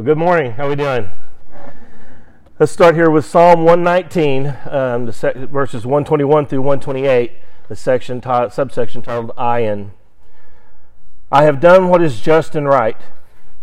[0.00, 0.52] So good morning.
[0.52, 1.10] How are we doing?
[2.58, 7.32] Let's start here with Psalm 119, um, the sec- verses 121 through 128,
[7.68, 9.90] the section t- subsection titled "Ayin."
[11.30, 12.96] I have done what is just and right.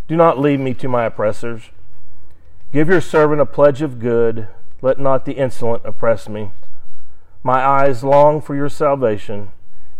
[0.06, 1.70] Do not leave me to my oppressors.
[2.72, 4.46] Give your servant a pledge of good.
[4.80, 6.52] Let not the insolent oppress me.
[7.42, 9.50] My eyes long for your salvation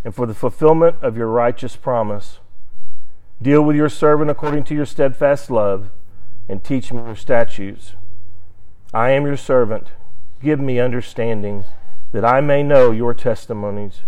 [0.04, 2.38] and for the fulfillment of your righteous promise.
[3.42, 5.90] Deal with your servant according to your steadfast love
[6.48, 7.92] and teach me your statutes.
[8.94, 9.88] I am your servant.
[10.42, 11.64] Give me understanding,
[12.12, 14.02] that I may know your testimonies.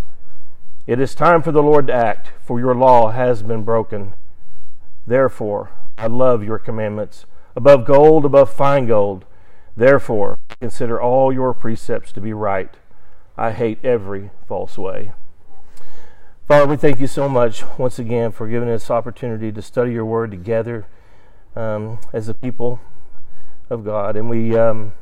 [0.87, 4.13] It is time for the Lord to act, for your law has been broken.
[5.05, 9.25] Therefore, I love your commandments, above gold, above fine gold.
[9.77, 12.73] Therefore, consider all your precepts to be right.
[13.37, 15.13] I hate every false way.
[16.47, 20.05] Father, we thank you so much once again for giving us opportunity to study your
[20.05, 20.85] word together
[21.55, 22.79] um, as a people
[23.69, 24.15] of God.
[24.15, 24.93] And we, um,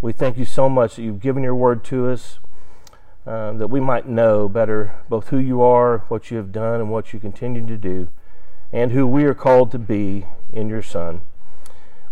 [0.00, 2.38] we thank you so much that you've given your word to us,
[3.26, 6.90] um, that we might know better both who you are, what you have done, and
[6.90, 8.08] what you continue to do,
[8.72, 11.20] and who we are called to be in your Son.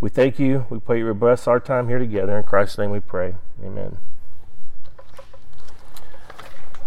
[0.00, 0.66] We thank you.
[0.70, 2.38] We pray you bless our time here together.
[2.38, 3.34] In Christ's name we pray.
[3.64, 3.98] Amen.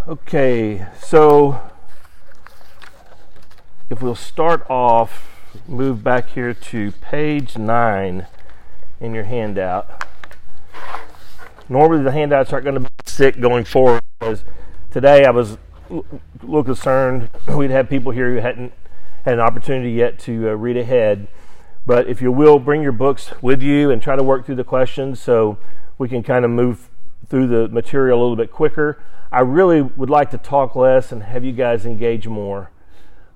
[0.07, 1.61] Okay, so
[3.89, 5.30] if we'll start off
[5.67, 8.27] move back here to page 9
[8.99, 10.05] in your handout.
[11.69, 14.43] Normally, the handouts aren't going to be sick going forward because
[14.91, 15.57] today I was
[15.89, 16.03] a
[16.41, 17.29] little concerned.
[17.47, 18.73] We'd have people here who hadn't
[19.25, 21.27] had an opportunity yet to uh, read ahead.
[21.85, 24.63] But if you will, bring your books with you and try to work through the
[24.63, 25.57] questions so
[25.97, 26.89] we can kind of move
[27.27, 28.99] through the material a little bit quicker.
[29.31, 32.69] I really would like to talk less and have you guys engage more.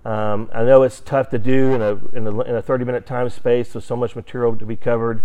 [0.05, 3.07] Um, I know it's tough to do in a, in a, in a 30 minute
[3.07, 5.23] time space with so much material to be covered,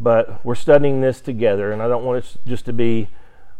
[0.00, 3.08] but we're studying this together, and I don't want it just to be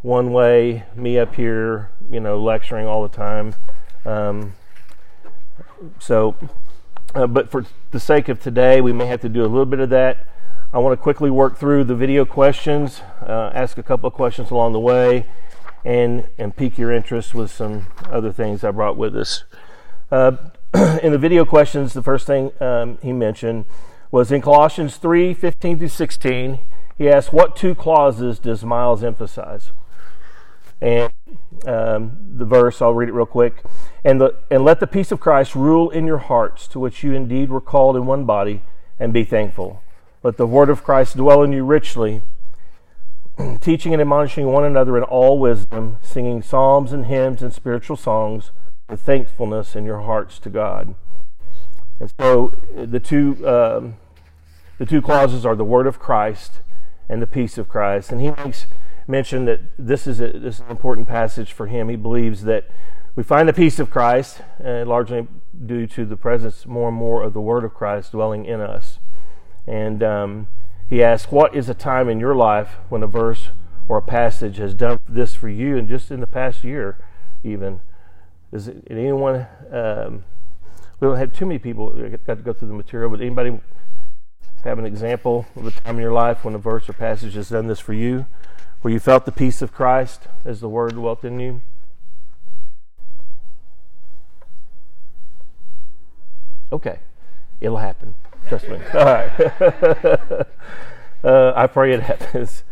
[0.00, 3.54] one way, me up here, you know, lecturing all the time.
[4.06, 4.54] Um,
[5.98, 6.36] so,
[7.14, 9.80] uh, but for the sake of today, we may have to do a little bit
[9.80, 10.26] of that.
[10.72, 14.50] I want to quickly work through the video questions, uh, ask a couple of questions
[14.50, 15.26] along the way,
[15.84, 19.44] and, and pique your interest with some other things I brought with us.
[20.10, 20.36] Uh,
[21.02, 23.64] in the video questions, the first thing um, he mentioned
[24.10, 26.58] was in Colossians 3 15 through 16.
[26.96, 29.72] He asked, What two clauses does Miles emphasize?
[30.80, 31.12] And
[31.66, 33.64] um, the verse, I'll read it real quick.
[34.04, 37.12] And, the, and let the peace of Christ rule in your hearts, to which you
[37.12, 38.62] indeed were called in one body,
[38.98, 39.82] and be thankful.
[40.22, 42.22] Let the word of Christ dwell in you richly,
[43.60, 48.52] teaching and admonishing one another in all wisdom, singing psalms and hymns and spiritual songs
[48.88, 50.94] with thankfulness in your hearts to God.
[51.98, 53.96] And so the two um,
[54.78, 56.60] the two clauses are the word of Christ
[57.08, 58.12] and the peace of Christ.
[58.12, 58.66] And he makes
[59.06, 61.88] mention that this is a, this is an important passage for him.
[61.88, 62.68] He believes that
[63.14, 65.26] we find the peace of Christ uh, largely
[65.64, 68.98] due to the presence more and more of the word of Christ dwelling in us.
[69.66, 70.48] And um,
[70.88, 73.50] he asks, "What is a time in your life when a verse
[73.88, 76.98] or a passage has done this for you, and just in the past year,
[77.42, 77.80] even?"
[78.52, 79.46] Does anyone?
[79.72, 80.24] Um,
[81.00, 83.60] we don't have too many people that got to go through the material, but anybody
[84.64, 87.50] have an example of a time in your life when a verse or passage has
[87.50, 88.26] done this for you,
[88.82, 91.62] where you felt the peace of Christ as the Word dwelt in you?
[96.72, 96.98] Okay,
[97.60, 98.14] it'll happen.
[98.48, 98.78] Trust me.
[98.94, 99.30] All right.
[101.24, 102.64] uh, I pray it happens.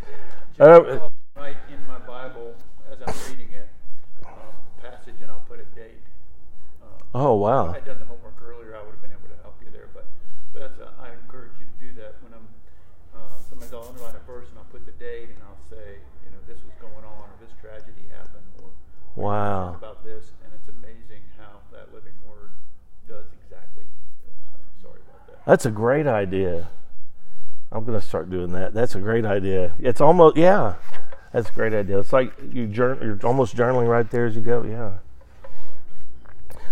[0.58, 2.54] Uh, right in my Bible
[2.90, 3.43] as I'm reading
[7.14, 7.70] Oh wow!
[7.70, 9.70] If I had done the homework earlier, I would have been able to help you
[9.70, 9.86] there.
[9.94, 10.02] But
[10.52, 12.46] but that's a, I encourage you to do that when I'm.
[13.14, 16.30] Uh, sometimes I'll underline a verse and I'll put the date and I'll say, you
[16.34, 18.74] know, this was going on or this tragedy happened or
[19.14, 22.50] wow about this, and it's amazing how that living word
[23.06, 23.86] does exactly
[24.26, 24.34] this.
[24.50, 25.46] I'm sorry about that.
[25.46, 26.66] That's a great idea.
[27.70, 28.74] I'm going to start doing that.
[28.74, 29.74] That's a great idea.
[29.78, 30.74] It's almost yeah.
[31.32, 31.98] That's a great idea.
[31.98, 34.64] It's like you journal, you're almost journaling right there as you go.
[34.64, 34.98] Yeah.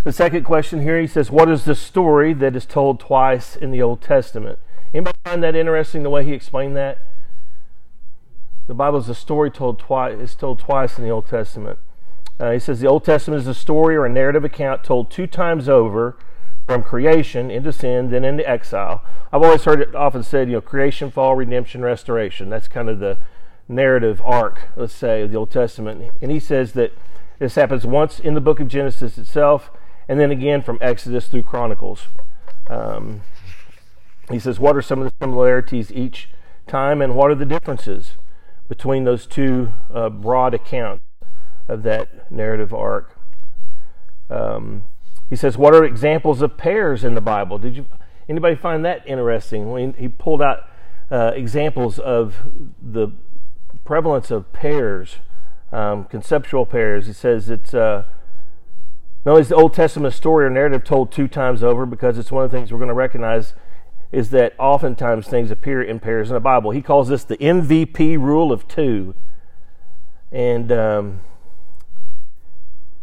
[0.04, 3.70] The second question here, he says, What is the story that is told twice in
[3.70, 4.58] the Old Testament?
[4.92, 6.98] Anybody find that interesting the way he explained that?
[8.66, 10.16] The Bible is a story told twice.
[10.20, 11.78] It's told twice in the Old Testament.
[12.40, 15.26] Uh, he says the Old Testament is a story or a narrative account told two
[15.26, 16.16] times over,
[16.66, 19.02] from creation into sin, then into exile.
[19.32, 22.48] I've always heard it often said, you know, creation, fall, redemption, restoration.
[22.48, 23.18] That's kind of the
[23.68, 26.12] narrative arc, let's say, of the Old Testament.
[26.20, 26.92] And he says that
[27.38, 29.70] this happens once in the book of Genesis itself,
[30.12, 32.08] and then again from Exodus through Chronicles.
[32.68, 33.22] Um,
[34.30, 36.28] he says, What are some of the similarities each
[36.66, 38.16] time, and what are the differences
[38.68, 41.02] between those two uh, broad accounts
[41.66, 43.18] of that narrative arc?
[44.28, 44.82] Um,
[45.30, 47.56] he says, What are examples of pairs in the Bible?
[47.56, 47.86] Did you
[48.28, 49.70] anybody find that interesting?
[49.70, 50.68] When he pulled out
[51.10, 52.36] uh, examples of
[52.82, 53.08] the
[53.86, 55.20] prevalence of pairs,
[55.72, 57.06] um, conceptual pairs.
[57.06, 58.04] He says it's uh,
[59.24, 62.32] not only is the Old Testament story or narrative told two times over, because it's
[62.32, 63.54] one of the things we're going to recognize
[64.10, 66.70] is that oftentimes things appear in pairs in the Bible.
[66.70, 69.14] He calls this the MVP rule of two.
[70.30, 71.20] And um,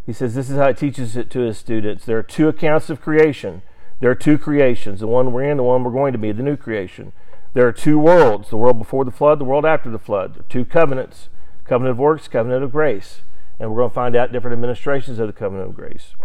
[0.05, 2.05] he says this is how he teaches it to his students.
[2.05, 3.63] There are two accounts of creation.
[3.99, 6.43] There are two creations the one we're in, the one we're going to be, the
[6.43, 7.11] new creation.
[7.53, 10.43] There are two worlds the world before the flood, the world after the flood.
[10.49, 11.29] Two covenants
[11.65, 13.21] covenant of works, covenant of grace.
[13.59, 16.15] And we're going to find out different administrations of the covenant of grace.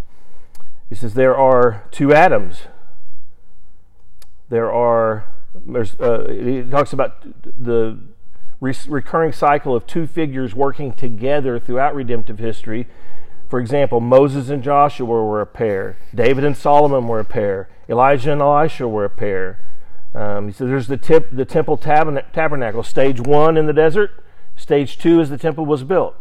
[0.88, 2.68] He says there are two Adams
[4.48, 5.26] there are
[5.66, 7.98] there's uh, he talks about the
[8.60, 12.86] re- recurring cycle of two figures working together throughout redemptive history.
[13.48, 15.96] For example, Moses and Joshua were a pair.
[16.14, 17.68] David and Solomon were a pair.
[17.88, 19.60] Elijah and Elisha were a pair.
[20.14, 22.82] Um, he said there's the, tip, the temple tabernacle.
[22.82, 24.24] Stage one in the desert.
[24.56, 26.16] Stage two as the temple was built.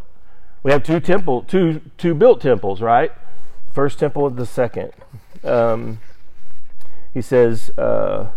[0.63, 3.11] We have two temple, two two built temples, right?
[3.73, 4.93] First temple and the second.
[5.43, 5.99] Um,
[7.13, 8.29] he says, uh,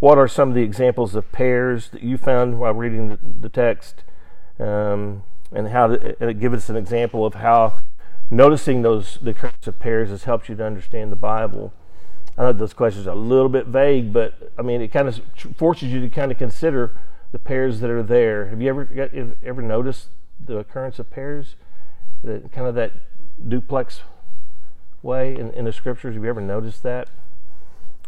[0.00, 3.48] What are some of the examples of pairs that you found while reading the, the
[3.50, 4.02] text?
[4.58, 7.78] Um, and how to, and give us an example of how
[8.30, 11.72] noticing those the occurrence of pairs has helped you to understand the Bible.
[12.36, 15.20] I know those questions are a little bit vague, but I mean it kind of
[15.56, 16.96] forces you to kind of consider
[17.32, 18.46] the pairs that are there.
[18.46, 20.08] Have you ever ever noticed
[20.44, 21.56] the occurrence of pairs,
[22.22, 22.92] the kind of that
[23.48, 24.00] duplex
[25.02, 26.14] way in, in the scriptures?
[26.14, 27.08] Have you ever noticed that?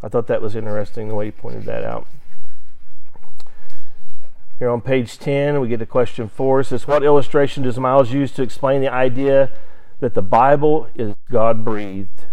[0.03, 2.07] I thought that was interesting the way he pointed that out.
[4.59, 6.61] Here on page 10, we get to question four.
[6.61, 9.51] It says, What illustration does Miles use to explain the idea
[10.01, 12.27] that the Bible is God breathed?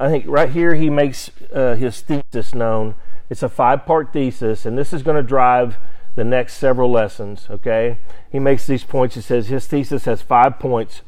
[0.00, 2.94] I think right here he makes uh, his thesis known.
[3.30, 5.78] It's a five part thesis, and this is going to drive
[6.18, 7.98] the next several lessons, okay?
[8.28, 9.14] He makes these points.
[9.14, 11.02] He says his thesis has five points.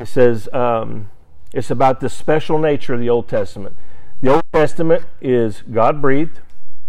[0.00, 1.10] It says, um,
[1.52, 3.76] it's about the special nature of the Old Testament.
[4.22, 6.40] The Old Testament is God breathed,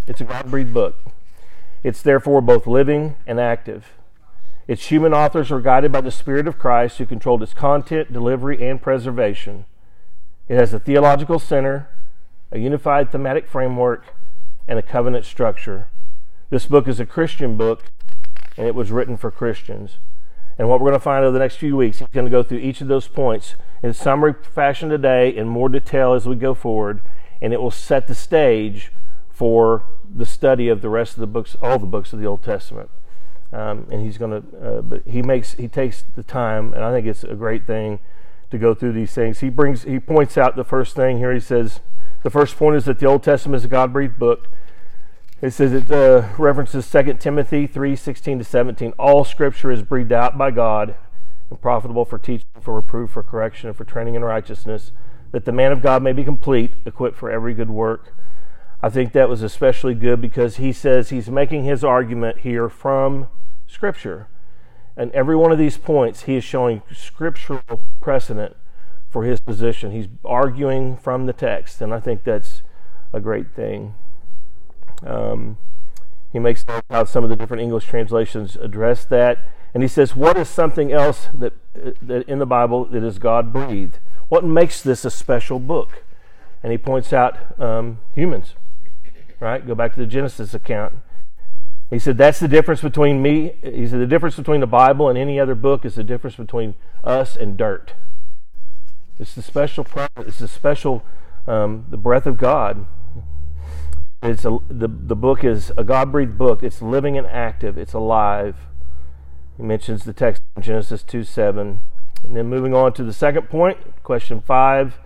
[0.07, 0.95] it's a God breathed book.
[1.83, 3.91] It's therefore both living and active.
[4.65, 8.65] Its human authors are guided by the Spirit of Christ who controlled its content, delivery,
[8.65, 9.65] and preservation.
[10.47, 11.89] It has a theological center,
[12.53, 14.15] a unified thematic framework,
[14.65, 15.87] and a covenant structure.
[16.51, 17.83] This book is a Christian book,
[18.57, 19.97] and it was written for Christians.
[20.57, 22.41] And what we're going to find over the next few weeks, he's going to go
[22.41, 26.55] through each of those points in summary fashion today in more detail as we go
[26.55, 27.01] forward,
[27.39, 28.91] and it will set the stage
[29.29, 32.43] for the study of the rest of the books, all the books of the Old
[32.43, 32.89] Testament.
[33.53, 36.91] Um, and he's going to, uh, but he makes, he takes the time, and I
[36.91, 37.99] think it's a great thing
[38.49, 39.41] to go through these things.
[39.41, 41.31] He brings, he points out the first thing here.
[41.31, 41.81] He says,
[42.23, 44.49] the first point is that the Old Testament is a God-breathed book.
[45.41, 48.93] It says it uh, references 2 Timothy 3 16 to 17.
[48.99, 50.95] All scripture is breathed out by God
[51.49, 54.91] and profitable for teaching, for reproof, for correction, and for training in righteousness,
[55.31, 58.13] that the man of God may be complete, equipped for every good work.
[58.83, 63.27] I think that was especially good because he says he's making his argument here from
[63.65, 64.27] Scripture.
[64.97, 67.61] And every one of these points, he is showing scriptural
[68.01, 68.57] precedent
[69.09, 69.91] for his position.
[69.91, 72.61] He's arguing from the text, and I think that's
[73.13, 73.95] a great thing.
[75.05, 75.57] Um,
[76.31, 79.39] he makes how some of the different English translations address that.
[79.73, 81.53] And he says, What is something else that,
[82.01, 83.99] that in the Bible that is God breathed?
[84.27, 86.03] What makes this a special book?
[86.61, 88.53] And he points out um, humans,
[89.39, 89.65] right?
[89.65, 90.93] Go back to the Genesis account.
[91.89, 93.55] He said, That's the difference between me.
[93.63, 96.75] He said, The difference between the Bible and any other book is the difference between
[97.03, 97.93] us and dirt.
[99.17, 99.85] It's the special,
[100.17, 101.03] it's the special,
[101.47, 102.85] um, the breath of God.
[104.21, 106.61] It's a, the, the book is a God breathed book.
[106.61, 108.57] It's living and active, it's alive.
[109.55, 111.79] He mentions the text in Genesis 2 7.
[112.23, 114.99] And then moving on to the second point, question 5.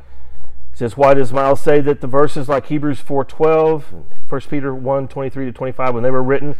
[0.71, 3.83] He says, Why does Miles say that the verses like Hebrews 4.12,
[4.27, 6.55] 1 Peter 1, 23 to 25, when they were written,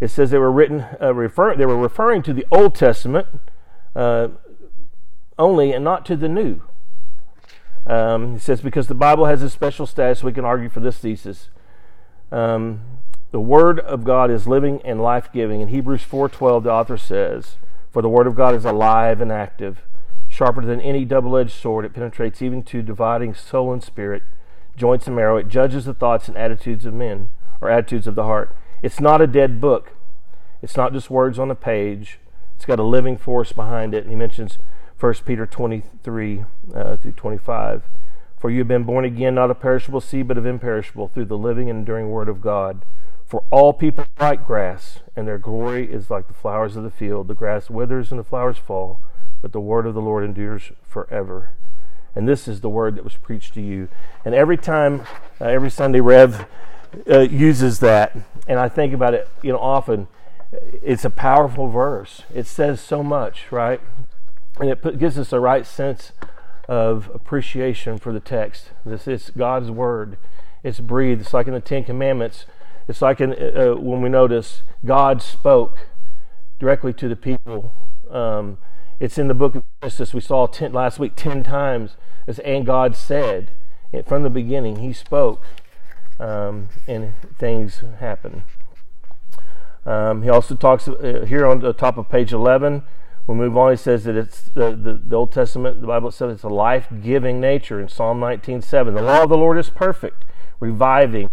[0.00, 3.26] it says they were written, uh, refer, they were referring to the Old Testament
[3.94, 4.28] uh,
[5.38, 6.62] only and not to the New.
[7.86, 10.98] Um, he says, because the Bible has a special status, we can argue for this
[10.98, 11.50] thesis.
[12.32, 12.80] Um,
[13.30, 15.60] the word of God is living and life-giving.
[15.60, 17.58] In Hebrews 4:12 the author says,
[17.90, 19.82] "For the word of God is alive and active,
[20.28, 21.84] sharper than any double-edged sword.
[21.84, 24.22] It penetrates even to dividing soul and spirit,
[24.76, 25.36] joints and marrow.
[25.36, 27.28] It judges the thoughts and attitudes of men,
[27.60, 28.56] or attitudes of the heart.
[28.82, 29.92] It's not a dead book.
[30.62, 32.18] It's not just words on a page.
[32.56, 34.04] It's got a living force behind it.
[34.04, 34.58] And he mentions
[34.98, 37.82] 1 Peter 23 uh, through 25.
[38.42, 41.38] For you have been born again, not of perishable seed, but of imperishable, through the
[41.38, 42.84] living and enduring word of God.
[43.24, 46.90] For all people are like grass, and their glory is like the flowers of the
[46.90, 47.28] field.
[47.28, 49.00] The grass withers and the flowers fall,
[49.42, 51.50] but the word of the Lord endures forever.
[52.16, 53.88] And this is the word that was preached to you.
[54.24, 55.02] And every time,
[55.40, 56.44] uh, every Sunday, Rev
[57.08, 58.16] uh, uses that,
[58.48, 60.08] and I think about it, you know, often.
[60.82, 62.22] It's a powerful verse.
[62.34, 63.80] It says so much, right?
[64.58, 66.10] And it put, gives us a right sense
[66.72, 68.70] of appreciation for the text.
[68.82, 70.16] This is God's word.
[70.62, 71.20] It's breathed.
[71.20, 72.46] It's like in the Ten Commandments.
[72.88, 75.88] It's like in, uh, when we notice God spoke
[76.58, 77.74] directly to the people.
[78.10, 78.56] Um,
[78.98, 80.14] it's in the book of Genesis.
[80.14, 83.50] We saw ten, last week ten times as and God said
[84.06, 84.76] from the beginning.
[84.76, 85.42] He spoke,
[86.18, 88.44] um, and things happen.
[89.84, 92.82] Um, he also talks uh, here on the top of page eleven.
[93.26, 93.70] We move on.
[93.70, 95.80] He says that it's the, the, the Old Testament.
[95.80, 98.94] The Bible says it's a life-giving nature in Psalm 19:7.
[98.94, 100.24] The law of the Lord is perfect,
[100.58, 101.28] reviving.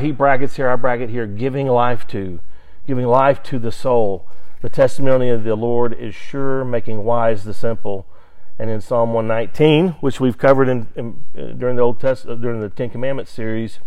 [0.00, 0.68] He brackets here.
[0.68, 1.26] I bracket here.
[1.26, 2.40] Giving life to,
[2.86, 4.28] giving life to the soul.
[4.62, 8.06] The testimony of the Lord is sure, making wise the simple.
[8.58, 12.42] And in Psalm 119, which we've covered in, in uh, during the Old Testament, uh,
[12.42, 13.80] during the Ten Commandments series,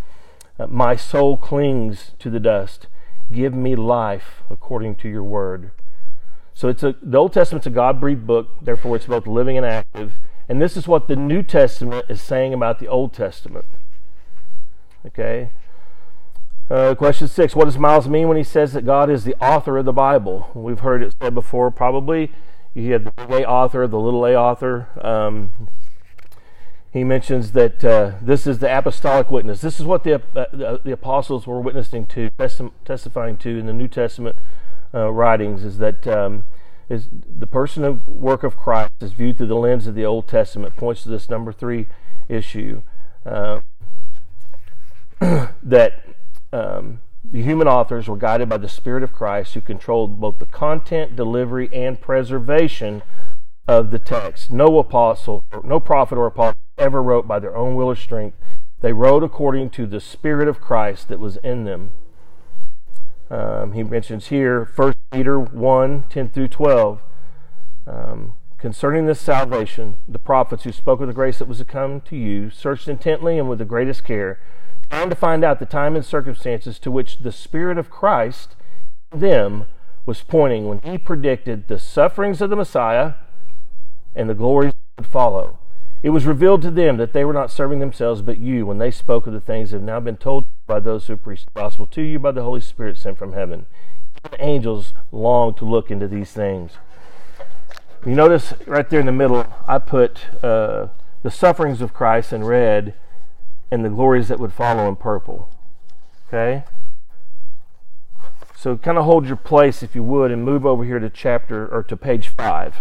[0.60, 2.88] uh, my soul clings to the dust.
[3.32, 5.72] Give me life according to your word.
[6.60, 10.16] So it's a the Old Testament's a God-breathed book, therefore it's both living and active.
[10.50, 13.64] And this is what the New Testament is saying about the Old Testament.
[15.06, 15.52] Okay.
[16.70, 19.78] Uh, question six What does Miles mean when he says that God is the author
[19.78, 20.52] of the Bible?
[20.54, 22.30] We've heard it said before, probably.
[22.74, 24.90] You have the big A author, the little a author.
[25.02, 25.70] Um,
[26.92, 29.62] he mentions that uh, this is the apostolic witness.
[29.62, 33.72] This is what the, uh, the apostles were witnessing to, testi- testifying to in the
[33.72, 34.36] New Testament
[34.94, 36.46] uh, writings, is that um,
[36.90, 40.28] is the person of work of Christ is viewed through the lens of the Old
[40.28, 40.76] Testament.
[40.76, 41.88] Points to this number three
[42.28, 42.82] issue
[43.26, 43.62] uh,
[45.64, 46.04] that
[46.52, 50.46] um, the human authors were guided by the Spirit of Christ who controlled both the
[50.46, 53.04] content, delivery, and preservation
[53.68, 54.52] of the text.
[54.52, 58.38] No apostle, no prophet or apostle ever wrote by their own will or strength.
[58.82, 61.92] They wrote according to the Spirit of Christ that was in them.
[63.30, 67.02] Um, he mentions here 1 Peter 1 10 through 12.
[67.86, 72.02] Um, concerning this salvation, the prophets who spoke of the grace that was to come
[72.02, 74.40] to you searched intently and with the greatest care
[74.90, 78.56] trying to find out the time and circumstances to which the Spirit of Christ
[79.12, 79.66] in them
[80.06, 83.14] was pointing when he predicted the sufferings of the Messiah
[84.16, 85.59] and the glories that would follow.
[86.02, 88.92] It was revealed to them that they were not serving themselves but you when they
[88.92, 91.86] spoke of the things that have now been told by those who preach the gospel
[91.88, 93.66] to you by the Holy Spirit sent from heaven.
[94.26, 96.74] Even angels long to look into these things.
[98.06, 100.88] You notice right there in the middle, I put uh,
[101.22, 102.94] the sufferings of Christ in red
[103.70, 105.50] and the glories that would follow in purple.
[106.28, 106.64] Okay?
[108.56, 111.68] So kind of hold your place if you would and move over here to chapter
[111.68, 112.78] or to page 5.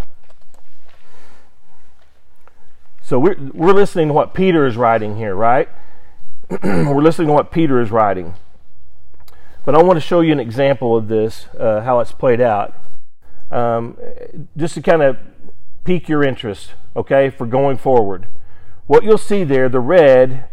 [3.08, 5.66] So we're, we're listening to what Peter is writing here, right?
[6.62, 8.34] we're listening to what Peter is writing.
[9.64, 12.74] But I want to show you an example of this, uh, how it's played out,
[13.50, 13.96] um,
[14.58, 15.16] just to kind of
[15.84, 18.26] pique your interest, okay, for going forward.
[18.86, 20.46] What you'll see there, the red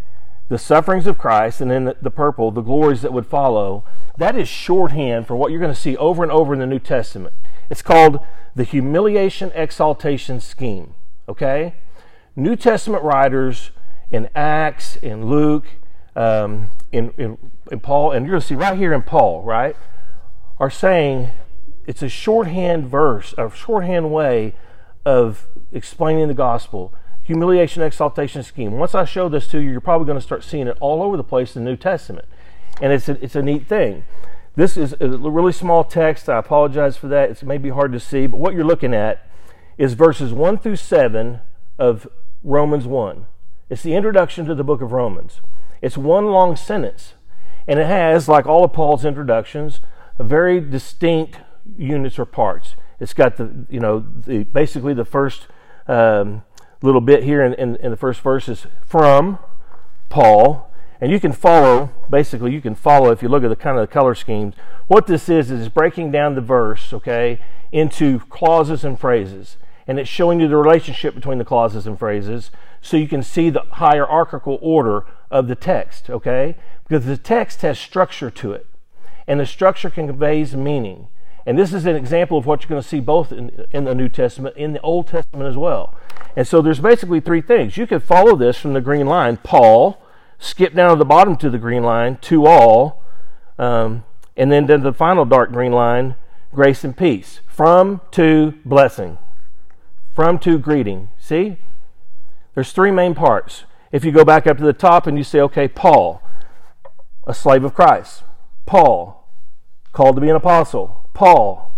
[0.48, 3.84] the sufferings of Christ, and then the, the purple, the glories that would follow,
[4.18, 6.80] that is shorthand for what you're going to see over and over in the New
[6.80, 7.36] Testament.
[7.70, 8.20] It's called
[8.56, 10.94] the humiliation exaltation scheme.
[11.28, 11.74] Okay?
[12.36, 13.72] New Testament writers
[14.12, 15.68] in Acts, in Luke,
[16.16, 17.38] um, in, in,
[17.72, 19.76] in Paul, and you're going to see right here in Paul, right,
[20.60, 21.30] are saying
[21.86, 24.54] it's a shorthand verse, a shorthand way
[25.06, 26.94] of explaining the gospel
[27.26, 28.74] humiliation exaltation scheme.
[28.74, 31.18] Once I show this to you, you're probably going to start seeing it all over
[31.18, 32.28] the place in the New Testament.
[32.80, 34.04] And it's a, it's a neat thing.
[34.56, 36.30] This is a really small text.
[36.30, 37.32] I apologize for that.
[37.32, 39.28] It's maybe hard to see, but what you're looking at
[39.78, 41.42] is verses 1 through 7
[41.80, 42.08] of
[42.46, 43.26] Romans 1.
[43.72, 45.42] It's the introduction to the book of Romans.
[45.82, 47.16] It's one long sentence,
[47.68, 49.82] and it has, like all of Paul's introductions,
[50.20, 51.40] very distinct
[51.76, 52.76] units or parts.
[53.00, 55.48] It's got the, you know, the, basically the first
[55.88, 56.44] um,
[56.84, 59.40] little bit here in, in, in the first verse is from
[60.10, 60.72] Paul.
[61.02, 63.82] And you can follow, basically, you can follow if you look at the kind of
[63.82, 64.54] the color schemes.
[64.88, 67.40] What this is, is breaking down the verse, okay,
[67.72, 69.58] into clauses and phrases.
[69.88, 72.52] And it's showing you the relationship between the clauses and phrases
[72.82, 76.56] so you can see the hierarchical order of the text, okay?
[76.88, 78.68] Because the text has structure to it,
[79.28, 81.08] and the structure conveys meaning.
[81.48, 83.94] And this is an example of what you're going to see both in, in the
[83.94, 85.96] New Testament, in the Old Testament as well.
[86.36, 87.78] And so there's basically three things.
[87.78, 90.02] You could follow this from the green line, Paul,
[90.40, 93.04] skip down to the bottom to the green line, to all,
[93.60, 94.04] um,
[94.36, 96.16] and then to the final dark green line,
[96.52, 97.42] grace and peace.
[97.48, 99.18] From to blessing.
[100.16, 101.10] From to greeting.
[101.20, 101.58] See?
[102.54, 103.66] There's three main parts.
[103.92, 106.24] If you go back up to the top and you say, okay, Paul,
[107.28, 108.24] a slave of Christ.
[108.66, 109.30] Paul,
[109.92, 111.10] called to be an apostle.
[111.14, 111.78] Paul,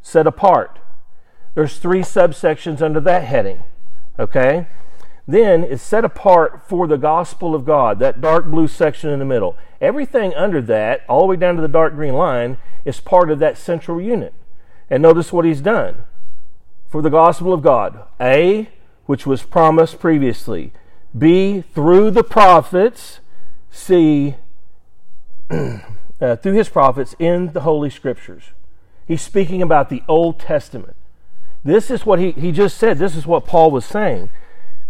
[0.00, 0.78] set apart.
[1.54, 3.62] There's three subsections under that heading.
[4.18, 4.66] Okay?
[5.28, 9.24] Then it's set apart for the gospel of God, that dark blue section in the
[9.24, 9.56] middle.
[9.80, 13.38] Everything under that, all the way down to the dark green line, is part of
[13.38, 14.32] that central unit.
[14.88, 16.04] And notice what he's done.
[16.94, 18.68] For the gospel of God, A,
[19.06, 20.72] which was promised previously,
[21.18, 23.18] B, through the prophets,
[23.68, 24.36] C,
[25.50, 28.50] uh, through his prophets in the Holy Scriptures.
[29.08, 30.94] He's speaking about the Old Testament.
[31.64, 32.98] This is what he, he just said.
[32.98, 34.30] This is what Paul was saying.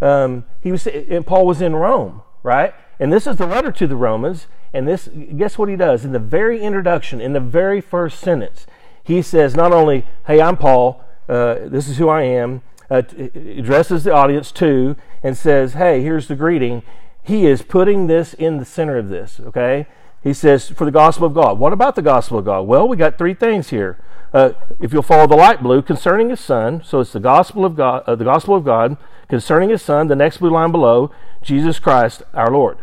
[0.03, 2.75] Um, he was and Paul was in Rome, right?
[3.01, 4.47] And this is the letter to the Romans.
[4.75, 5.09] And this,
[5.39, 6.05] guess what he does?
[6.05, 8.67] In the very introduction, in the very first sentence,
[9.03, 11.03] he says not only, "Hey, I'm Paul.
[11.29, 13.03] Uh, this is who I am." Uh,
[13.35, 16.83] addresses the audience to, and says, "Hey, here's the greeting."
[17.23, 19.41] He is putting this in the center of this.
[19.41, 19.87] Okay,
[20.23, 21.59] he says, for the gospel of God.
[21.59, 22.63] What about the gospel of God?
[22.63, 23.99] Well, we got three things here.
[24.33, 27.77] Uh, if you'll follow the light blue, concerning his son, so it's the gospel of
[27.77, 28.97] God, uh, the gospel of God
[29.29, 30.09] concerning his son.
[30.09, 31.11] The next blue line below,
[31.43, 32.79] Jesus Christ, our Lord.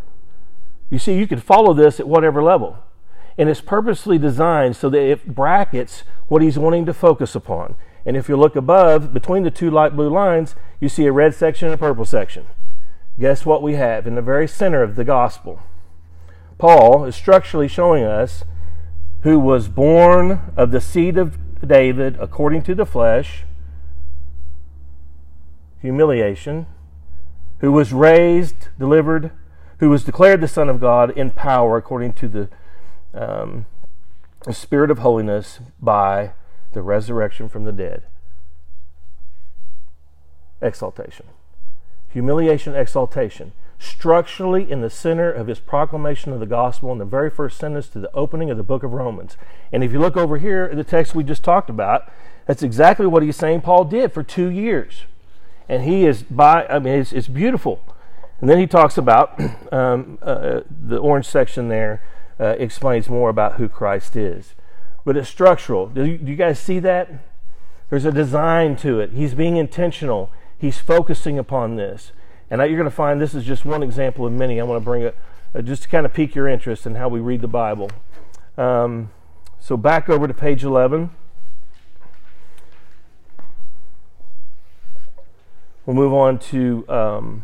[0.89, 2.77] You see, you can follow this at whatever level,
[3.37, 7.75] and it's purposely designed so that it brackets what he's wanting to focus upon.
[8.05, 11.35] And if you look above, between the two light blue lines, you see a red
[11.35, 12.47] section and a purple section.
[13.19, 15.59] Guess what we have in the very center of the gospel?
[16.57, 18.43] Paul is structurally showing us
[19.21, 23.43] who was born of the seed of David according to the flesh,
[25.79, 26.65] humiliation,
[27.59, 29.31] who was raised, delivered,
[29.77, 32.49] who was declared the Son of God in power according to the,
[33.13, 33.65] um,
[34.49, 36.33] Spirit of holiness by
[36.73, 38.03] the resurrection from the dead.
[40.61, 41.27] Exaltation.
[42.09, 47.31] Humiliation, exaltation structurally in the center of his proclamation of the gospel in the very
[47.31, 49.37] first sentence to the opening of the book of Romans.
[49.71, 52.11] And if you look over here at the text we just talked about,
[52.45, 55.05] that's exactly what he's saying Paul did for two years.
[55.67, 57.83] And he is by, I mean, it's, it's beautiful.
[58.39, 59.39] And then he talks about
[59.71, 62.03] um, uh, the orange section there
[62.39, 64.53] uh, explains more about who Christ is.
[65.03, 65.87] But it's structural.
[65.87, 67.09] Do you, do you guys see that?
[67.89, 69.11] There's a design to it.
[69.11, 70.31] He's being intentional.
[70.57, 72.11] He's focusing upon this.
[72.49, 74.59] And you're going to find this is just one example of many.
[74.59, 75.17] I want to bring it
[75.55, 77.89] uh, just to kind of pique your interest in how we read the Bible.
[78.57, 79.11] Um,
[79.59, 81.09] so back over to page 11.
[85.85, 87.43] We'll move on to um,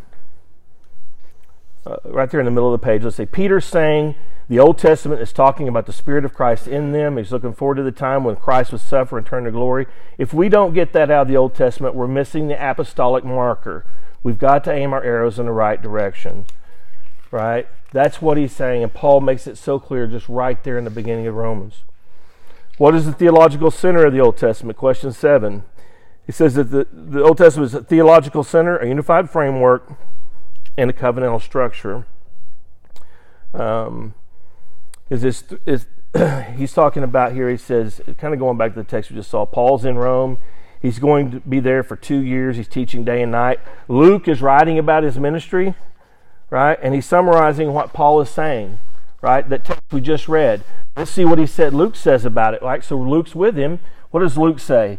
[1.84, 3.02] uh, right there in the middle of the page.
[3.02, 4.14] Let's say Peter's saying
[4.48, 7.16] the Old Testament is talking about the Spirit of Christ in them.
[7.18, 9.86] He's looking forward to the time when Christ would suffer and turn to glory.
[10.16, 13.84] If we don't get that out of the Old Testament, we're missing the apostolic marker.
[14.22, 16.46] We've got to aim our arrows in the right direction.
[17.30, 17.68] Right?
[17.92, 20.90] That's what he's saying, and Paul makes it so clear just right there in the
[20.90, 21.82] beginning of Romans.
[22.78, 24.78] What is the theological center of the Old Testament?
[24.78, 25.64] Question seven.
[26.24, 29.92] He says that the, the Old Testament is a theological center, a unified framework,
[30.76, 32.06] and a covenantal structure.
[33.52, 34.14] Um,
[35.10, 35.86] is this is
[36.56, 37.48] he's talking about here?
[37.50, 39.44] He says, kind of going back to the text we just saw.
[39.46, 40.38] Paul's in Rome.
[40.80, 42.56] He's going to be there for two years.
[42.56, 43.60] He's teaching day and night.
[43.88, 45.74] Luke is writing about his ministry,
[46.50, 46.78] right?
[46.80, 48.78] And he's summarizing what Paul is saying,
[49.20, 49.48] right?
[49.48, 50.64] That text we just read.
[50.96, 51.74] Let's see what he said.
[51.74, 52.84] Luke says about it, right?
[52.84, 53.80] So Luke's with him.
[54.10, 54.98] What does Luke say?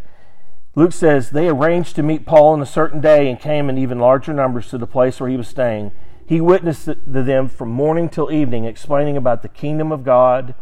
[0.75, 3.99] Luke says they arranged to meet Paul on a certain day and came in even
[3.99, 5.91] larger numbers to the place where he was staying.
[6.29, 10.53] He witnessed to them from morning till evening, explaining about the kingdom of God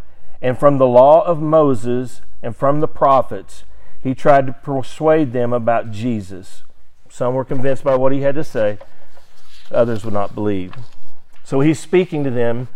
[0.42, 3.66] and from the law of Moses and from the prophets
[4.02, 6.64] he tried to persuade them about Jesus.
[7.10, 8.78] Some were convinced by what he had to say,
[9.70, 10.74] others would not believe.
[11.44, 12.70] So he's speaking to them,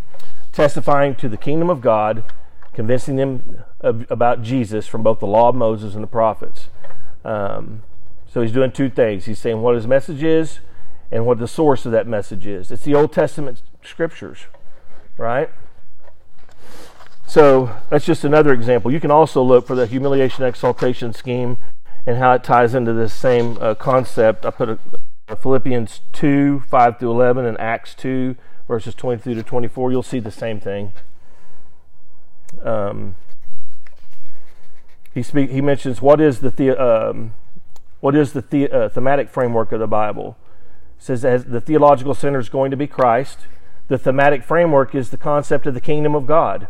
[0.51, 2.25] testifying to the kingdom of God,
[2.73, 6.67] convincing them about Jesus from both the law of Moses and the prophets.
[7.23, 7.83] Um,
[8.27, 9.27] so he's doing two things.
[9.27, 10.59] He's saying what his message is
[11.11, 12.71] and what the source of that message is.
[12.71, 14.45] It's the Old Testament scriptures,
[15.17, 15.49] right?
[17.27, 18.91] So that's just another example.
[18.91, 21.57] You can also look for the humiliation exaltation scheme
[22.05, 24.45] and how it ties into this same uh, concept.
[24.45, 24.79] I put a,
[25.27, 28.35] a Philippians 2 5 through 11 and Acts 2
[28.67, 29.91] verses 22 to 24.
[29.91, 30.93] You'll see the same thing.
[32.63, 33.15] Um,
[35.13, 37.33] he speak, he mentions what is the, the um,
[37.99, 40.37] what is the, the uh, thematic framework of the Bible.
[41.01, 43.39] Says as the theological center is going to be Christ.
[43.87, 46.67] The thematic framework is the concept of the kingdom of God.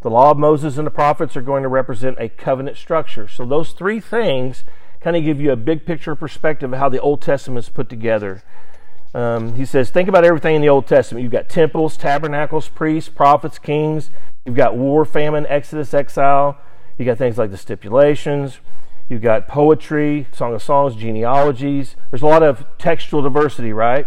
[0.00, 3.28] The law of Moses and the prophets are going to represent a covenant structure.
[3.28, 4.64] So those three things
[5.02, 7.90] kind of give you a big picture perspective of how the Old Testament is put
[7.90, 8.42] together.
[9.12, 11.22] Um, he says, think about everything in the Old Testament.
[11.22, 14.10] You've got temples, tabernacles, priests, prophets, kings.
[14.46, 16.56] You've got war, famine, exodus, exile.
[16.96, 18.60] You got things like the stipulations.
[19.10, 21.96] You've got poetry, Song of Songs, genealogies.
[22.10, 24.06] There's a lot of textual diversity, right?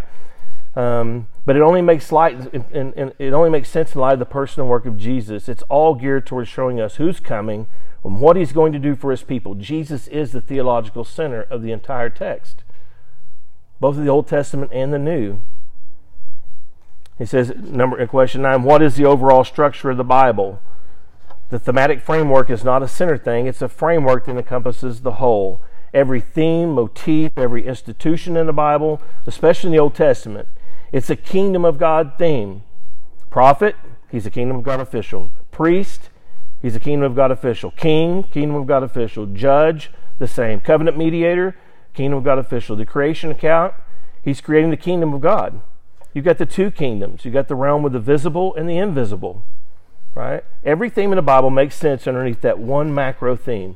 [0.77, 4.61] Um, but it only makes light, it only makes sense in light of the person
[4.61, 5.49] and work of Jesus.
[5.49, 7.67] It's all geared towards showing us who's coming
[8.01, 9.55] and what he's going to do for his people.
[9.55, 12.63] Jesus is the theological center of the entire text,
[13.81, 15.41] both of the Old Testament and the New.
[17.17, 20.61] He says, number question nine, what is the overall structure of the Bible?
[21.53, 25.61] The thematic framework is not a center thing, it's a framework that encompasses the whole.
[25.93, 30.47] Every theme, motif, every institution in the Bible, especially in the Old Testament,
[30.91, 32.63] it's a kingdom of God theme.
[33.29, 33.75] Prophet,
[34.09, 35.29] he's a kingdom of God official.
[35.51, 36.09] Priest,
[36.59, 37.69] he's a kingdom of God official.
[37.69, 39.27] King, kingdom of God official.
[39.27, 40.59] Judge, the same.
[40.59, 41.55] Covenant mediator,
[41.93, 42.75] kingdom of God official.
[42.75, 43.75] The creation account,
[44.23, 45.61] he's creating the kingdom of God.
[46.15, 47.23] You've got the two kingdoms.
[47.25, 49.43] You've got the realm with the visible and the invisible
[50.15, 50.43] right?
[50.63, 53.75] Every theme in the Bible makes sense underneath that one macro theme.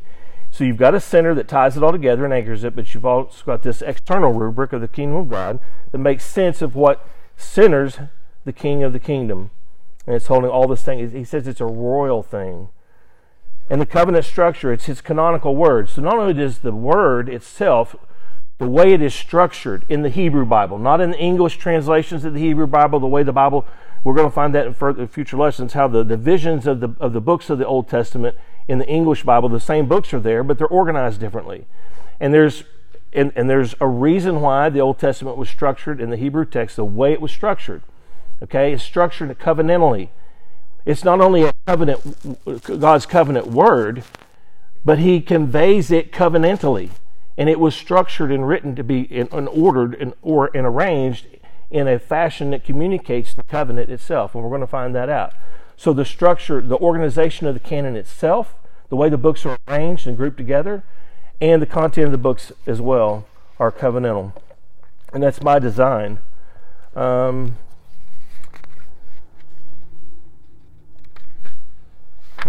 [0.49, 3.05] So you've got a center that ties it all together and anchors it, but you've
[3.05, 5.59] also got this external rubric of the kingdom of God
[5.91, 7.99] that makes sense of what centers
[8.45, 9.51] the king of the kingdom.
[10.05, 11.11] And it's holding all this thing.
[11.11, 12.69] He says it's a royal thing.
[13.69, 15.89] And the covenant structure, it's his canonical word.
[15.89, 17.95] So not only does the word itself,
[18.57, 22.33] the way it is structured in the Hebrew Bible, not in the English translations of
[22.33, 23.65] the Hebrew Bible, the way the Bible
[24.07, 27.19] we're going to find that in future lessons how the divisions of the, of the
[27.19, 30.57] books of the Old Testament in the English Bible, the same books are there, but
[30.57, 31.65] they're organized differently.
[32.17, 32.63] And there's
[33.11, 36.77] and, and there's a reason why the Old Testament was structured in the Hebrew text
[36.77, 37.81] the way it was structured.
[38.41, 40.07] Okay, it's structured covenantally.
[40.85, 44.05] It's not only a covenant, God's covenant word,
[44.85, 46.91] but He conveys it covenantally,
[47.37, 51.27] and it was structured and written to be and ordered and or and arranged
[51.69, 55.33] in a fashion that communicates the covenant itself, and we're going to find that out.
[55.75, 58.55] So, the structure, the organization of the canon itself,
[58.89, 60.83] the way the books are arranged and grouped together,
[61.39, 63.25] and the content of the books as well
[63.59, 64.33] are covenantal.
[65.13, 66.19] And that's my design.
[66.95, 67.57] Um,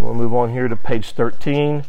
[0.00, 1.84] we'll move on here to page 13.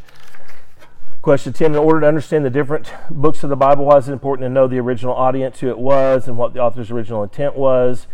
[1.22, 4.14] Question 10 In order to understand the different books of the Bible, why is it
[4.14, 7.56] important to know the original audience, who it was, and what the author's original intent
[7.56, 8.08] was?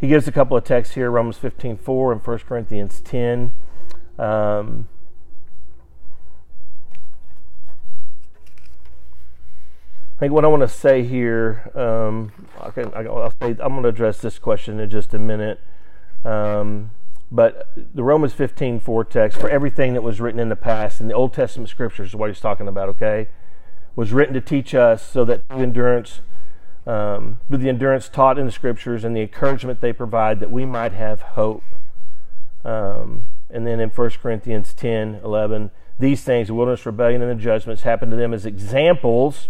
[0.00, 3.52] He gives a couple of texts here Romans 15 4 and 1 Corinthians 10.
[4.18, 4.88] Um,
[10.16, 13.88] I think what I want to say here, um, okay, I'll say, I'm going to
[13.88, 15.60] address this question in just a minute.
[16.24, 16.90] Um,
[17.30, 21.08] but the Romans 15 4 text, for everything that was written in the past, in
[21.08, 23.28] the Old Testament scriptures is what he's talking about, okay?
[23.96, 26.20] Was written to teach us so that through endurance,
[26.86, 30.92] um, the endurance taught in the scriptures and the encouragement they provide, that we might
[30.92, 31.64] have hope.
[32.64, 37.42] Um, and then in 1 Corinthians 10 11, these things, the wilderness rebellion and the
[37.42, 39.48] judgments, happened to them as examples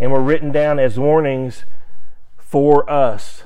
[0.00, 1.64] and were written down as warnings
[2.38, 3.44] for us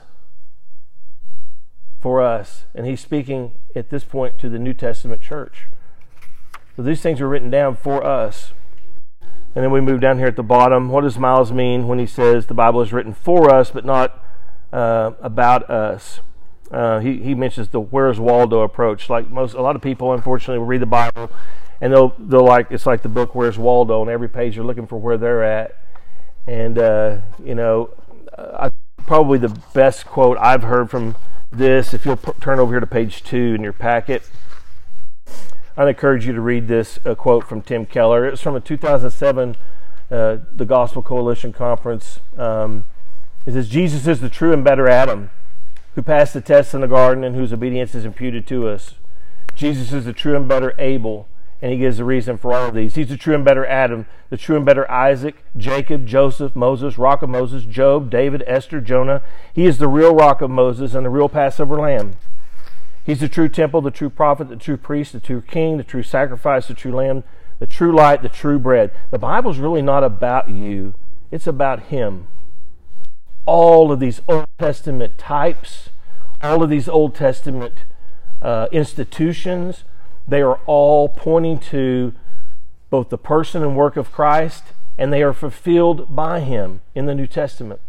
[2.01, 2.65] for us.
[2.75, 5.67] And he's speaking at this point to the New Testament church.
[6.77, 8.53] So these things are written down for us.
[9.21, 10.91] And then we move down here at the bottom.
[10.91, 14.23] What does Miles mean when he says the Bible is written for us but not
[14.73, 16.21] uh, about us?
[16.71, 19.09] Uh, he, he mentions the where's Waldo approach.
[19.09, 21.31] Like most, a lot of people, unfortunately, will read the Bible
[21.81, 24.87] and they'll they'll like it's like the book Where's Waldo, and every page you're looking
[24.87, 25.77] for where they're at.
[26.47, 27.91] And uh, you know,
[28.39, 28.71] I,
[29.07, 31.17] probably the best quote I've heard from
[31.51, 34.29] this, if you'll turn over here to page two in your packet,
[35.77, 38.27] I'd encourage you to read this quote from Tim Keller.
[38.27, 39.57] It's from a 2007
[40.11, 42.21] uh, the Gospel Coalition conference.
[42.39, 42.85] Um,
[43.45, 45.31] it says, Jesus is the true and better Adam
[45.97, 48.95] who passed the test in the garden and whose obedience is imputed to us.
[49.55, 51.27] Jesus is the true and better Abel
[51.63, 52.95] and he gives the reason for all of these.
[52.95, 57.23] He's the true and better Adam, the true and better Isaac, Jacob, Joseph, Moses, rock
[57.23, 59.23] of Moses, Job, David, Esther, Jonah.
[59.53, 62.13] He is the real rock of Moses and the real Passover lamb.
[63.05, 66.03] He's the true temple, the true prophet, the true priest, the true king, the true
[66.03, 67.25] sacrifice, the true lamb,
[67.59, 68.91] the true light, the true bread.
[69.11, 70.95] The Bible's really not about you,
[71.31, 72.27] it's about Him.
[73.47, 75.91] All of these Old Testament types,
[76.43, 77.75] all of these Old Testament
[78.43, 79.85] uh, institutions,
[80.29, 82.13] they are all pointing to
[82.91, 84.65] both the person and work of Christ,
[84.99, 87.81] and they are fulfilled by Him in the New Testament.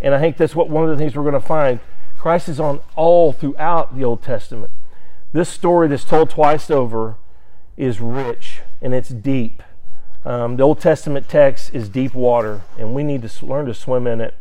[0.00, 1.80] And I think that's what one of the things we're going to find.
[2.18, 4.70] Christ is on all throughout the Old Testament.
[5.32, 7.16] This story that's told twice over
[7.76, 9.62] is rich and it's deep.
[10.24, 14.06] Um, the Old Testament text is deep water, and we need to learn to swim
[14.06, 14.34] in it.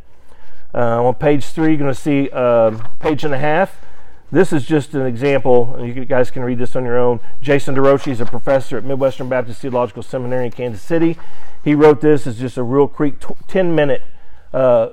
[0.73, 3.85] Uh, on page three, you're going to see a uh, page and a half.
[4.31, 7.19] This is just an example, and you guys can read this on your own.
[7.41, 11.17] Jason DeRouchie is a professor at Midwestern Baptist Theological Seminary in Kansas City.
[11.63, 13.15] He wrote this as just a real quick
[13.47, 14.01] 10 minute
[14.51, 14.89] uh,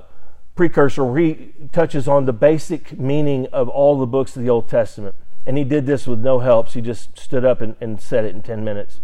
[0.55, 4.69] precursor where he touches on the basic meaning of all the books of the Old
[4.69, 5.15] Testament.
[5.47, 6.75] And he did this with no helps.
[6.75, 9.01] He just stood up and, and said it in 10 minutes.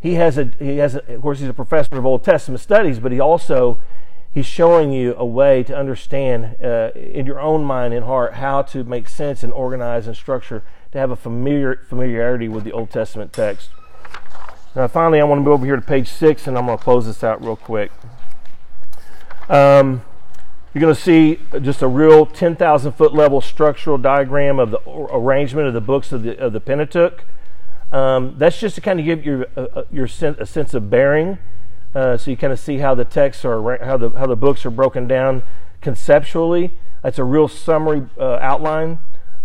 [0.00, 2.98] He has a, he has a, of course, he's a professor of Old Testament studies,
[2.98, 3.80] but he also,
[4.32, 8.62] he's showing you a way to understand uh, in your own mind and heart how
[8.62, 12.90] to make sense and organize and structure to have a familiar, familiarity with the Old
[12.90, 13.70] Testament text.
[14.74, 16.84] Now, finally, I want to move over here to page six, and I'm going to
[16.84, 17.92] close this out real quick.
[19.48, 20.02] Um,
[20.72, 25.68] you're going to see just a real 10,000 foot level structural diagram of the arrangement
[25.68, 27.24] of the books of the, of the Pentateuch.
[27.92, 31.36] Um, that's just to kind of give your, uh, your sen- a sense of bearing,
[31.94, 34.64] uh, so you kind of see how the texts are, how the how the books
[34.64, 35.42] are broken down
[35.80, 36.70] conceptually.
[37.02, 38.98] That's a real summary uh, outline.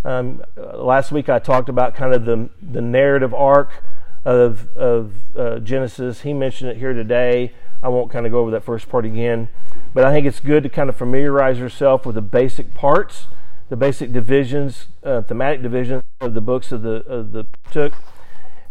[0.05, 3.83] Um, uh, last week I talked about kind of the the narrative arc
[4.23, 6.21] of of uh, Genesis.
[6.21, 7.53] He mentioned it here today.
[7.83, 9.49] I won't kind of go over that first part again.
[9.93, 13.27] But I think it's good to kind of familiarize yourself with the basic parts,
[13.69, 17.93] the basic divisions, uh, thematic divisions of the books of the of the took.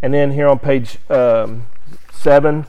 [0.03, 1.67] And then here on page um,
[2.13, 2.67] seven,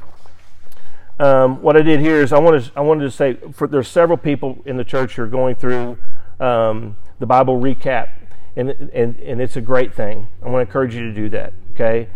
[1.20, 3.88] um, what I did here is I wanted to, I wanted to say for, there's
[3.88, 5.98] several people in the church who are going through
[6.40, 8.10] um, the Bible recap,
[8.56, 10.28] and, and and it's a great thing.
[10.44, 11.54] I want to encourage you to do that.
[11.74, 12.10] Okay,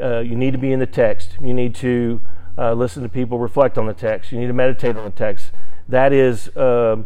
[0.00, 1.36] uh, you need to be in the text.
[1.40, 2.20] You need to
[2.56, 4.32] uh, listen to people reflect on the text.
[4.32, 5.50] You need to meditate on the text.
[5.88, 7.02] That is uh,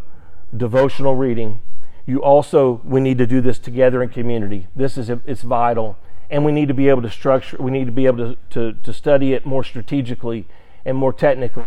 [0.57, 1.61] devotional reading.
[2.07, 4.69] You also we need to do this together in community.
[4.77, 5.97] This is it's vital,
[6.31, 7.57] and we need to be able to structure.
[7.59, 10.47] We need to be able to to, to study it more strategically
[10.85, 11.65] and more technically,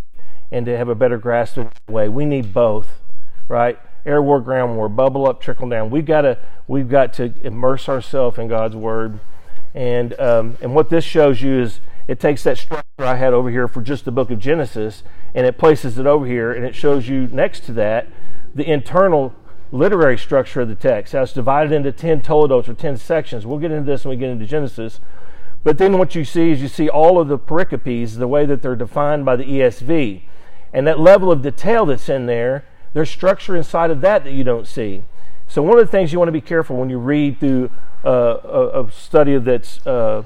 [0.52, 2.10] and to have a better grasp of the way.
[2.10, 3.02] We need both,
[3.48, 3.80] right?
[4.06, 5.90] Air war, ground war, bubble up, trickle down.
[5.90, 9.20] We've got to we've got to immerse ourselves in God's word,
[9.74, 13.50] and um, and what this shows you is it takes that structure I had over
[13.50, 16.76] here for just the book of Genesis and it places it over here and it
[16.76, 18.08] shows you next to that
[18.54, 19.34] the internal
[19.72, 21.14] literary structure of the text.
[21.14, 23.46] How it's divided into 10 toledotes or 10 sections.
[23.46, 25.00] We'll get into this when we get into Genesis.
[25.64, 28.62] But then what you see is you see all of the pericopes, the way that
[28.62, 30.24] they're defined by the ESV.
[30.74, 34.44] And that level of detail that's in there, there's structure inside of that that you
[34.44, 35.04] don't see.
[35.48, 37.70] So one of the things you want to be careful when you read through
[38.04, 40.24] uh, a, a, study that's uh,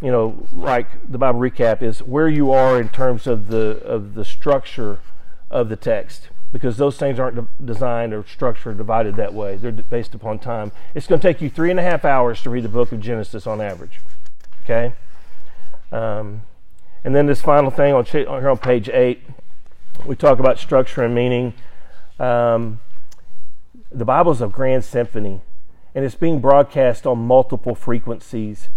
[0.00, 4.14] you know, like the Bible recap is where you are in terms of the of
[4.14, 4.98] the structure
[5.50, 9.56] of the text, because those things aren't de- designed or structured or divided that way.
[9.56, 10.72] They're based upon time.
[10.94, 13.00] It's going to take you three and a half hours to read the book of
[13.00, 14.00] Genesis on average.
[14.64, 14.92] Okay,
[15.90, 16.42] um,
[17.04, 19.22] and then this final thing on here on page eight,
[20.06, 21.54] we talk about structure and meaning.
[22.18, 22.80] Um,
[23.90, 25.40] the Bible is a grand symphony,
[25.94, 28.68] and it's being broadcast on multiple frequencies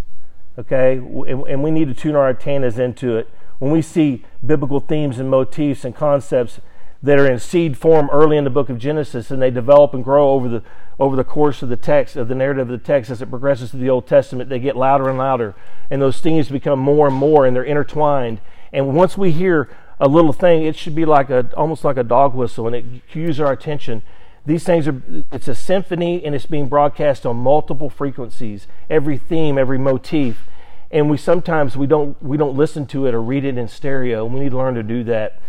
[0.57, 0.97] okay?
[0.97, 3.29] And we need to tune our antennas into it.
[3.59, 6.59] When we see biblical themes and motifs and concepts
[7.05, 10.03] that are in seed form early in the book of Genesis and they develop and
[10.03, 10.63] grow over the
[10.99, 13.69] over the course of the text of the narrative of the text as it progresses
[13.69, 15.53] through the Old Testament, they get louder and louder,
[15.89, 18.39] and those themes become more and more, and they're intertwined.
[18.73, 22.03] And once we hear a little thing, it should be like a almost like a
[22.03, 24.01] dog whistle, and it cues our attention.
[24.45, 29.57] These things are, it's a symphony and it's being broadcast on multiple frequencies, every theme,
[29.57, 30.47] every motif.
[30.91, 34.25] And we sometimes we don't we don't listen to it or read it in stereo.
[34.25, 35.41] We need to learn to do that.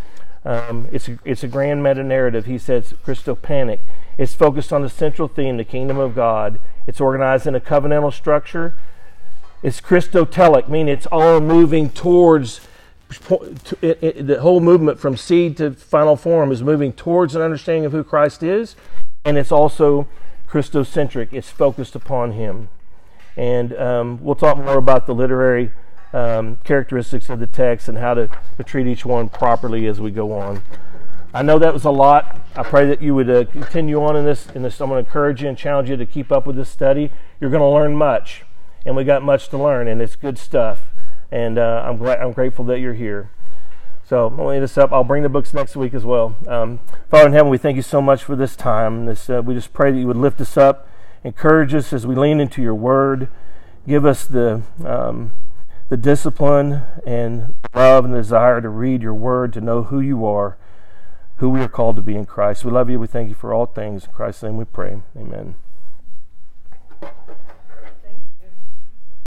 [0.47, 2.47] Um, it's a, it's a grand meta narrative.
[2.47, 3.81] He says Christophanic.
[4.17, 6.61] It's focused on the central theme, the kingdom of God.
[6.87, 8.75] It's organized in a covenantal structure.
[9.65, 12.61] It's Christotelic, meaning it's all moving towards
[13.83, 17.85] it, it, the whole movement from seed to final form is moving towards an understanding
[17.85, 18.75] of who Christ is,
[19.25, 20.09] and it's also
[20.49, 21.33] Christocentric.
[21.33, 22.69] It's focused upon Him.
[23.37, 25.73] And um, we'll talk more about the literary
[26.17, 30.11] um, characteristics of the text and how to, to, treat each one properly as we
[30.11, 30.63] go on.
[31.35, 32.41] I know that was a lot.
[32.55, 34.47] I pray that you would uh, continue on in this.
[34.55, 36.71] In this, I'm going to encourage you and challenge you to keep up with this
[36.71, 37.11] study.
[37.39, 38.45] You're going to learn much,
[38.87, 40.89] and we got much to learn, and it's good stuff.
[41.31, 43.31] and uh, I'm glad I'm grateful that you're here.
[44.09, 44.93] So I'll end this up.
[44.93, 46.37] I'll bring the books next week as well.
[46.47, 49.05] Um, Father in heaven, we thank you so much for this time.
[49.05, 50.89] This, uh, we just pray that you would lift us up,
[51.25, 53.29] encourage us as we lean into your word.
[53.87, 55.33] Give us the um,
[55.89, 60.57] the discipline and love and desire to read your word, to know who you are,
[61.37, 62.65] who we are called to be in Christ.
[62.65, 62.99] We love you.
[62.99, 64.05] We thank you for all things.
[64.05, 65.03] In Christ's name we pray.
[65.17, 65.55] Amen.